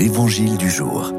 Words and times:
l'Évangile 0.00 0.56
du 0.56 0.70
jour. 0.70 1.12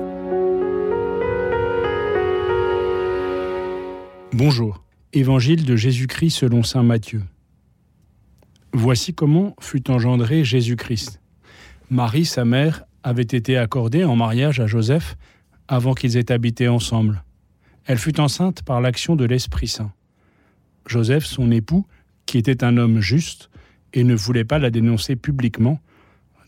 Bonjour, 4.33 4.83
Évangile 5.13 5.65
de 5.65 5.75
Jésus-Christ 5.75 6.31
selon 6.31 6.63
Saint 6.63 6.81
Matthieu. 6.81 7.21
Voici 8.73 9.13
comment 9.13 9.55
fut 9.59 9.91
engendré 9.91 10.43
Jésus-Christ. 10.43 11.21
Marie, 11.91 12.25
sa 12.25 12.43
mère, 12.43 12.85
avait 13.03 13.21
été 13.21 13.55
accordée 13.55 14.03
en 14.03 14.15
mariage 14.15 14.59
à 14.59 14.65
Joseph 14.65 15.15
avant 15.67 15.93
qu'ils 15.93 16.17
aient 16.17 16.31
habité 16.31 16.67
ensemble. 16.67 17.23
Elle 17.85 17.99
fut 17.99 18.19
enceinte 18.19 18.63
par 18.63 18.81
l'action 18.81 19.15
de 19.15 19.25
l'Esprit 19.25 19.67
Saint. 19.67 19.93
Joseph, 20.87 21.25
son 21.25 21.51
époux, 21.51 21.85
qui 22.25 22.39
était 22.39 22.63
un 22.63 22.77
homme 22.77 22.99
juste 22.99 23.51
et 23.93 24.03
ne 24.03 24.15
voulait 24.15 24.43
pas 24.43 24.57
la 24.57 24.71
dénoncer 24.71 25.15
publiquement, 25.15 25.79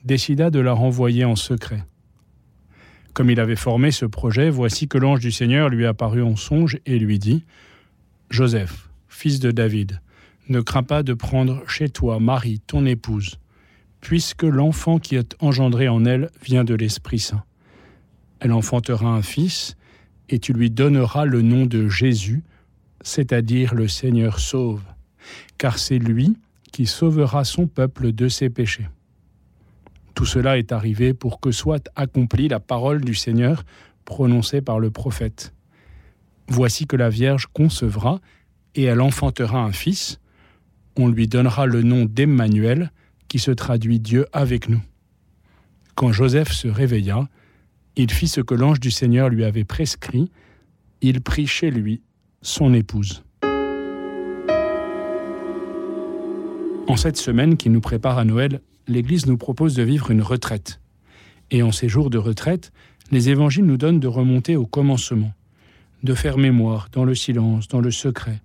décida 0.03 0.49
de 0.49 0.59
la 0.59 0.73
renvoyer 0.73 1.25
en 1.25 1.35
secret. 1.35 1.85
Comme 3.13 3.29
il 3.29 3.39
avait 3.39 3.55
formé 3.55 3.91
ce 3.91 4.05
projet, 4.05 4.49
voici 4.49 4.87
que 4.87 4.97
l'ange 4.97 5.19
du 5.19 5.31
Seigneur 5.31 5.69
lui 5.69 5.85
apparut 5.85 6.23
en 6.23 6.35
songe 6.35 6.79
et 6.85 6.97
lui 6.97 7.19
dit 7.19 7.43
Joseph, 8.31 8.89
fils 9.07 9.39
de 9.39 9.51
David, 9.51 10.01
ne 10.49 10.61
crains 10.61 10.83
pas 10.83 11.03
de 11.03 11.13
prendre 11.13 11.63
chez 11.69 11.89
toi 11.89 12.19
Marie, 12.19 12.59
ton 12.65 12.85
épouse, 12.85 13.37
puisque 14.01 14.43
l'enfant 14.43 14.97
qui 14.97 15.15
est 15.15 15.35
engendré 15.39 15.87
en 15.87 16.05
elle 16.05 16.31
vient 16.43 16.63
de 16.63 16.73
l'Esprit 16.73 17.19
Saint. 17.19 17.43
Elle 18.39 18.51
enfantera 18.51 19.07
un 19.07 19.21
fils, 19.21 19.77
et 20.29 20.39
tu 20.39 20.51
lui 20.51 20.71
donneras 20.71 21.25
le 21.25 21.43
nom 21.43 21.67
de 21.67 21.87
Jésus, 21.87 22.43
c'est-à-dire 23.01 23.75
le 23.75 23.87
Seigneur 23.87 24.39
sauve, 24.39 24.81
car 25.59 25.77
c'est 25.77 25.99
lui 25.99 26.35
qui 26.71 26.87
sauvera 26.87 27.43
son 27.43 27.67
peuple 27.67 28.11
de 28.11 28.27
ses 28.27 28.49
péchés. 28.49 28.87
Tout 30.23 30.29
cela 30.29 30.57
est 30.57 30.71
arrivé 30.71 31.13
pour 31.13 31.41
que 31.41 31.51
soit 31.51 31.89
accomplie 31.97 32.47
la 32.47 32.61
parole 32.61 33.03
du 33.03 33.13
Seigneur 33.13 33.65
prononcée 34.05 34.61
par 34.61 34.79
le 34.79 34.89
prophète. 34.89 35.53
Voici 36.47 36.87
que 36.87 36.95
la 36.95 37.09
Vierge 37.09 37.47
concevra 37.51 38.21
et 38.73 38.83
elle 38.83 39.01
enfantera 39.01 39.59
un 39.59 39.73
fils. 39.73 40.21
On 40.95 41.09
lui 41.09 41.27
donnera 41.27 41.65
le 41.65 41.81
nom 41.81 42.05
d'Emmanuel, 42.05 42.93
qui 43.27 43.37
se 43.37 43.51
traduit 43.51 43.99
Dieu 43.99 44.25
avec 44.31 44.69
nous. 44.69 44.81
Quand 45.93 46.13
Joseph 46.13 46.53
se 46.53 46.69
réveilla, 46.69 47.27
il 47.97 48.09
fit 48.09 48.29
ce 48.29 48.39
que 48.39 48.55
l'ange 48.55 48.79
du 48.79 48.91
Seigneur 48.91 49.27
lui 49.27 49.43
avait 49.43 49.65
prescrit. 49.65 50.31
Il 51.01 51.19
prit 51.19 51.47
chez 51.47 51.69
lui 51.69 52.01
son 52.41 52.73
épouse. 52.73 53.25
En 56.87 56.95
cette 56.95 57.17
semaine 57.17 57.57
qui 57.57 57.69
nous 57.69 57.81
prépare 57.81 58.17
à 58.17 58.23
Noël, 58.23 58.61
l'Église 58.87 59.25
nous 59.25 59.37
propose 59.37 59.75
de 59.75 59.83
vivre 59.83 60.11
une 60.11 60.21
retraite. 60.21 60.79
Et 61.51 61.63
en 61.63 61.71
ces 61.71 61.89
jours 61.89 62.09
de 62.09 62.17
retraite, 62.17 62.71
les 63.11 63.29
évangiles 63.29 63.65
nous 63.65 63.77
donnent 63.77 63.99
de 63.99 64.07
remonter 64.07 64.55
au 64.55 64.65
commencement, 64.65 65.33
de 66.03 66.13
faire 66.13 66.37
mémoire 66.37 66.89
dans 66.91 67.05
le 67.05 67.15
silence, 67.15 67.67
dans 67.67 67.81
le 67.81 67.91
secret, 67.91 68.41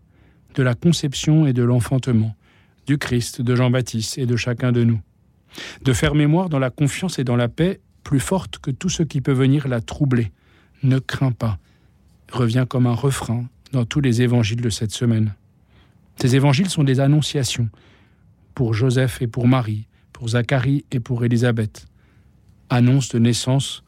de 0.55 0.62
la 0.62 0.75
conception 0.75 1.47
et 1.47 1.53
de 1.53 1.62
l'enfantement, 1.62 2.34
du 2.86 2.98
Christ, 2.98 3.42
de 3.42 3.55
Jean-Baptiste 3.55 4.19
et 4.19 4.27
de 4.27 4.36
chacun 4.36 4.72
de 4.72 4.84
nous, 4.84 5.00
de 5.83 5.92
faire 5.92 6.14
mémoire 6.14 6.48
dans 6.48 6.59
la 6.59 6.70
confiance 6.70 7.19
et 7.19 7.25
dans 7.25 7.36
la 7.36 7.48
paix 7.48 7.81
plus 8.05 8.20
forte 8.20 8.59
que 8.59 8.70
tout 8.70 8.89
ce 8.89 9.03
qui 9.03 9.20
peut 9.20 9.33
venir 9.33 9.69
la 9.69 9.81
troubler. 9.81 10.33
Ne 10.83 10.98
crains 10.98 11.33
pas, 11.33 11.59
revient 12.33 12.64
comme 12.69 12.86
un 12.86 12.94
refrain 12.94 13.44
dans 13.72 13.84
tous 13.84 14.00
les 14.00 14.22
évangiles 14.22 14.61
de 14.61 14.70
cette 14.70 14.92
semaine. 14.92 15.34
Ces 16.16 16.36
évangiles 16.36 16.70
sont 16.70 16.84
des 16.84 17.00
annonciations 17.00 17.69
pour 18.55 18.75
Joseph 18.75 19.20
et 19.22 19.27
pour 19.27 19.47
Marie, 19.47 19.88
pour 20.19 20.31
Zacharie 20.31 20.85
et 20.91 20.99
pour 20.99 21.25
Élisabeth. 21.25 21.87
Annonce 22.71 23.09
de 23.11 23.21
naissance 23.21 23.85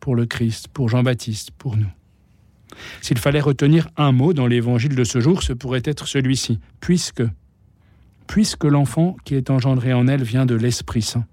pour 0.00 0.16
le 0.16 0.24
Christ, 0.24 0.68
pour 0.68 0.88
Jean-Baptiste, 0.88 1.50
pour 1.50 1.76
nous. 1.76 1.90
S'il 3.02 3.18
fallait 3.18 3.42
retenir 3.42 3.90
un 3.98 4.10
mot 4.10 4.32
dans 4.32 4.46
l'évangile 4.46 4.94
de 4.96 5.04
ce 5.04 5.20
jour, 5.20 5.42
ce 5.42 5.52
pourrait 5.52 5.82
être 5.84 6.08
celui-ci, 6.08 6.60
puisque, 6.80 7.24
puisque 8.26 8.64
l'enfant 8.64 9.18
qui 9.26 9.34
est 9.34 9.50
engendré 9.50 9.92
en 9.92 10.08
elle 10.08 10.22
vient 10.22 10.46
de 10.46 10.54
l'Esprit 10.54 11.02
Saint. 11.02 11.26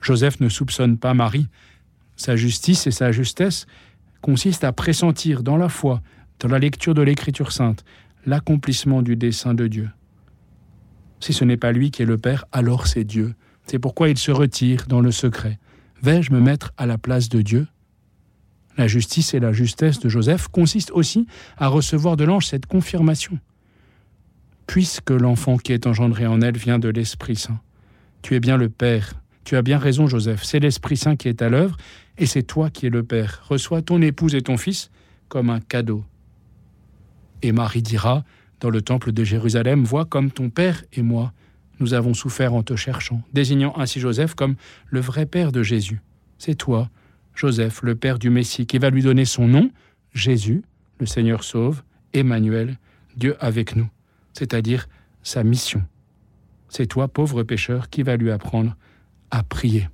Joseph 0.00 0.38
ne 0.38 0.48
soupçonne 0.48 0.96
pas 0.96 1.12
Marie. 1.12 1.48
Sa 2.14 2.36
justice 2.36 2.86
et 2.86 2.92
sa 2.92 3.10
justesse 3.10 3.66
consistent 4.20 4.62
à 4.62 4.72
pressentir 4.72 5.42
dans 5.42 5.56
la 5.56 5.68
foi, 5.68 6.02
dans 6.38 6.48
la 6.48 6.60
lecture 6.60 6.94
de 6.94 7.02
l'Écriture 7.02 7.50
sainte, 7.50 7.84
l'accomplissement 8.26 9.02
du 9.02 9.16
dessein 9.16 9.54
de 9.54 9.66
Dieu. 9.66 9.90
Si 11.24 11.32
ce 11.32 11.46
n'est 11.46 11.56
pas 11.56 11.72
lui 11.72 11.90
qui 11.90 12.02
est 12.02 12.04
le 12.04 12.18
Père, 12.18 12.44
alors 12.52 12.86
c'est 12.86 13.02
Dieu. 13.02 13.32
C'est 13.64 13.78
pourquoi 13.78 14.10
il 14.10 14.18
se 14.18 14.30
retire 14.30 14.84
dans 14.88 15.00
le 15.00 15.10
secret. 15.10 15.58
Vais-je 16.02 16.30
me 16.30 16.38
mettre 16.38 16.74
à 16.76 16.84
la 16.84 16.98
place 16.98 17.30
de 17.30 17.40
Dieu? 17.40 17.66
La 18.76 18.88
justice 18.88 19.32
et 19.32 19.40
la 19.40 19.50
justesse 19.50 20.00
de 20.00 20.10
Joseph 20.10 20.48
consistent 20.48 20.90
aussi 20.90 21.26
à 21.56 21.68
recevoir 21.68 22.18
de 22.18 22.24
l'ange 22.24 22.44
cette 22.44 22.66
confirmation. 22.66 23.38
Puisque 24.66 25.12
l'enfant 25.12 25.56
qui 25.56 25.72
est 25.72 25.86
engendré 25.86 26.26
en 26.26 26.42
elle 26.42 26.58
vient 26.58 26.78
de 26.78 26.90
l'Esprit 26.90 27.36
Saint, 27.36 27.58
tu 28.20 28.34
es 28.34 28.40
bien 28.40 28.58
le 28.58 28.68
Père. 28.68 29.14
Tu 29.44 29.56
as 29.56 29.62
bien 29.62 29.78
raison, 29.78 30.06
Joseph. 30.06 30.44
C'est 30.44 30.60
l'Esprit 30.60 30.98
Saint 30.98 31.16
qui 31.16 31.28
est 31.28 31.40
à 31.40 31.48
l'œuvre, 31.48 31.78
et 32.18 32.26
c'est 32.26 32.42
toi 32.42 32.68
qui 32.68 32.84
es 32.84 32.90
le 32.90 33.02
Père. 33.02 33.40
Reçois 33.48 33.80
ton 33.80 34.02
épouse 34.02 34.34
et 34.34 34.42
ton 34.42 34.58
fils 34.58 34.90
comme 35.30 35.48
un 35.48 35.60
cadeau. 35.60 36.04
Et 37.40 37.52
Marie 37.52 37.80
dira, 37.80 38.24
dans 38.64 38.70
le 38.70 38.80
temple 38.80 39.12
de 39.12 39.24
Jérusalem, 39.24 39.84
Vois 39.84 40.06
comme 40.06 40.30
ton 40.30 40.48
Père 40.48 40.84
et 40.94 41.02
moi, 41.02 41.34
nous 41.80 41.92
avons 41.92 42.14
souffert 42.14 42.54
en 42.54 42.62
te 42.62 42.76
cherchant, 42.76 43.20
désignant 43.34 43.74
ainsi 43.76 44.00
Joseph 44.00 44.34
comme 44.34 44.54
le 44.88 45.00
vrai 45.00 45.26
Père 45.26 45.52
de 45.52 45.62
Jésus. 45.62 46.00
C'est 46.38 46.54
toi, 46.54 46.88
Joseph, 47.34 47.82
le 47.82 47.94
Père 47.94 48.18
du 48.18 48.30
Messie, 48.30 48.64
qui 48.66 48.78
va 48.78 48.88
lui 48.88 49.02
donner 49.02 49.26
son 49.26 49.46
nom, 49.46 49.70
Jésus, 50.14 50.62
le 50.98 51.04
Seigneur 51.04 51.44
sauve, 51.44 51.82
Emmanuel, 52.14 52.78
Dieu 53.18 53.36
avec 53.38 53.76
nous, 53.76 53.88
c'est-à-dire 54.32 54.88
sa 55.22 55.44
mission. 55.44 55.82
C'est 56.70 56.86
toi, 56.86 57.06
pauvre 57.08 57.42
pécheur, 57.42 57.90
qui 57.90 58.02
va 58.02 58.16
lui 58.16 58.30
apprendre 58.30 58.74
à 59.30 59.42
prier. 59.42 59.82